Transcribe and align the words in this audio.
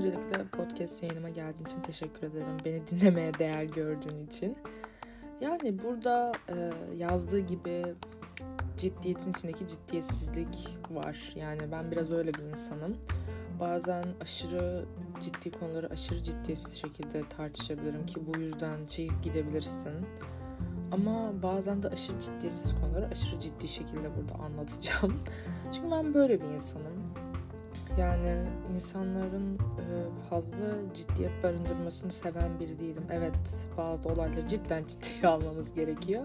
Öncelikle 0.00 0.44
podcast 0.44 1.02
yayınıma 1.02 1.28
geldiğin 1.28 1.66
için 1.66 1.80
teşekkür 1.80 2.26
ederim. 2.26 2.56
Beni 2.64 2.86
dinlemeye 2.90 3.34
değer 3.34 3.64
gördüğün 3.64 4.26
için. 4.26 4.56
Yani 5.40 5.82
burada 5.82 6.32
e, 6.48 6.72
yazdığı 6.96 7.38
gibi 7.38 7.84
ciddiyetin 8.76 9.30
içindeki 9.30 9.66
ciddiyetsizlik 9.66 10.78
var. 10.90 11.32
Yani 11.36 11.72
ben 11.72 11.90
biraz 11.90 12.10
öyle 12.10 12.34
bir 12.34 12.42
insanım. 12.42 12.96
Bazen 13.60 14.04
aşırı 14.20 14.84
ciddi 15.20 15.58
konuları 15.58 15.90
aşırı 15.90 16.22
ciddiyetsiz 16.22 16.74
şekilde 16.74 17.28
tartışabilirim 17.28 18.06
ki 18.06 18.20
bu 18.26 18.40
yüzden 18.40 18.86
çekip 18.86 19.22
gidebilirsin. 19.22 19.92
Ama 20.92 21.42
bazen 21.42 21.82
de 21.82 21.88
aşırı 21.88 22.20
ciddiyetsiz 22.20 22.74
konuları 22.80 23.06
aşırı 23.06 23.40
ciddi 23.40 23.68
şekilde 23.68 24.16
burada 24.16 24.34
anlatacağım. 24.34 25.20
Çünkü 25.72 25.90
ben 25.90 26.14
böyle 26.14 26.40
bir 26.40 26.46
insanım. 26.46 27.14
Yani 27.98 28.36
insanların 28.74 29.54
e, 29.54 29.84
fazla 30.30 30.94
ciddiyet 30.94 31.42
barındırmasını 31.42 32.12
seven 32.12 32.60
biri 32.60 32.78
değilim. 32.78 33.04
Evet 33.12 33.68
bazı 33.76 34.08
olayları 34.08 34.46
cidden 34.46 34.84
ciddiye 34.88 35.32
almamız 35.32 35.74
gerekiyor. 35.74 36.24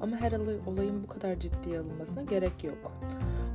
Ama 0.00 0.16
her 0.16 0.32
olayın 0.66 1.02
bu 1.02 1.06
kadar 1.06 1.38
ciddiye 1.38 1.78
alınmasına 1.78 2.22
gerek 2.22 2.64
yok. 2.64 2.92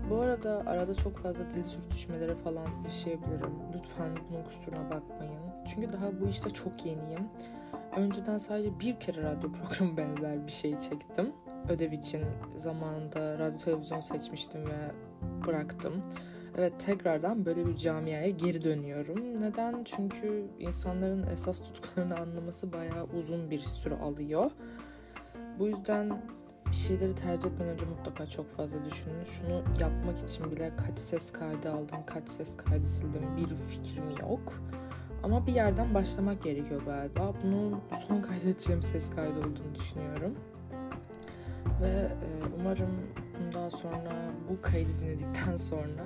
Bu 0.10 0.16
arada 0.16 0.64
arada 0.66 0.96
çok 0.96 1.18
fazla 1.18 1.50
dil 1.50 1.64
sürtüşmeleri 1.64 2.36
falan 2.36 2.68
yaşayabilirim. 2.86 3.52
Lütfen 3.76 4.18
bunun 4.30 4.44
kusuruna 4.44 4.92
bakmayın. 4.92 5.42
Çünkü 5.68 5.94
daha 5.94 6.20
bu 6.22 6.28
işte 6.28 6.50
çok 6.50 6.86
yeniyim. 6.86 7.28
Önceden 7.98 8.38
sadece 8.38 8.80
bir 8.80 9.00
kere 9.00 9.24
radyo 9.24 9.52
programı 9.54 9.98
benzer 9.98 10.48
bir 10.48 10.52
şey 10.52 10.80
çektim. 10.80 11.34
Ödev 11.70 11.92
için 11.92 12.26
zamanında 12.58 13.40
radyo 13.40 13.60
televizyon 13.60 14.00
seçmiştim 14.00 14.66
ve 14.66 14.92
bıraktım. 15.48 15.94
Evet 16.58 16.74
tekrardan 16.86 17.46
böyle 17.46 17.66
bir 17.66 17.76
camiaya 17.76 18.30
geri 18.30 18.64
dönüyorum. 18.64 19.42
Neden? 19.42 19.84
Çünkü 19.84 20.46
insanların 20.60 21.28
esas 21.28 21.62
tutkularını 21.62 22.18
anlaması 22.18 22.74
bayağı 22.74 23.04
uzun 23.18 23.52
bir 23.52 23.60
süre 23.60 23.96
alıyor. 23.96 24.52
Bu 25.60 25.68
yüzden 25.68 26.22
bir 26.72 26.76
şeyleri 26.76 27.16
tercih 27.16 27.50
etmeden 27.50 27.74
önce 27.74 27.86
mutlaka 27.86 28.28
çok 28.28 28.50
fazla 28.50 28.86
düşünün. 28.86 29.24
Şunu 29.24 29.64
yapmak 29.82 30.18
için 30.18 30.52
bile 30.52 30.72
kaç 30.76 31.00
ses 31.00 31.32
kaydı 31.32 31.72
aldım, 31.72 31.98
kaç 32.06 32.30
ses 32.30 32.58
kaydı 32.58 32.86
sildim 32.86 33.38
bir 33.38 33.48
fikrim 33.48 34.18
yok. 34.22 34.54
Ama 35.24 35.48
bir 35.48 35.54
yerden 35.54 35.94
başlamak 35.94 36.44
gerekiyor 36.44 36.82
galiba. 36.86 37.34
Bunun 37.44 37.82
son 38.08 38.22
kaydedeceğim 38.22 38.82
ses 38.82 39.10
kaydı 39.10 39.40
olduğunu 39.40 39.76
düşünüyorum. 39.76 40.36
Ve 41.82 41.90
e, 41.90 42.28
umarım 42.60 42.90
bundan 43.40 43.70
sonra 43.70 44.12
bu 44.50 44.62
kaydı 44.62 44.90
dinledikten 45.00 45.56
sonra 45.56 46.04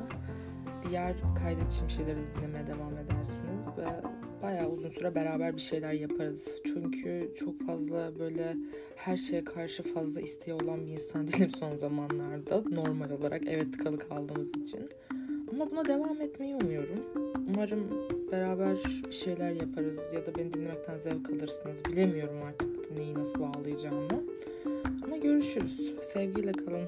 diğer 0.91 1.15
kaydedeceğim 1.43 1.89
şeyleri 1.89 2.17
dinlemeye 2.17 2.67
devam 2.67 2.97
edersiniz 2.97 3.67
ve 3.77 3.85
bayağı 4.41 4.69
uzun 4.69 4.89
süre 4.89 5.15
beraber 5.15 5.55
bir 5.55 5.61
şeyler 5.61 5.93
yaparız. 5.93 6.47
Çünkü 6.65 7.33
çok 7.39 7.67
fazla 7.67 8.19
böyle 8.19 8.55
her 8.95 9.17
şeye 9.17 9.43
karşı 9.43 9.83
fazla 9.83 10.21
isteği 10.21 10.53
olan 10.53 10.85
bir 10.85 10.91
insan 10.91 11.27
değilim 11.27 11.49
son 11.49 11.77
zamanlarda. 11.77 12.63
Normal 12.69 13.11
olarak 13.11 13.41
evet 13.47 13.73
tıkalı 13.73 13.99
kaldığımız 13.99 14.55
için. 14.55 14.89
Ama 15.51 15.71
buna 15.71 15.85
devam 15.85 16.21
etmeyi 16.21 16.55
umuyorum. 16.55 16.99
Umarım 17.49 17.87
beraber 18.31 18.77
bir 19.07 19.11
şeyler 19.11 19.51
yaparız 19.51 19.99
ya 20.13 20.25
da 20.25 20.35
beni 20.35 20.53
dinlemekten 20.53 20.97
zevk 20.97 21.29
alırsınız. 21.29 21.85
Bilemiyorum 21.85 22.41
artık 22.47 22.91
neyi 22.91 23.13
nasıl 23.13 23.39
bağlayacağımı. 23.39 24.23
Ama 25.03 25.17
görüşürüz. 25.17 25.93
Sevgiyle 26.01 26.51
kalın. 26.51 26.87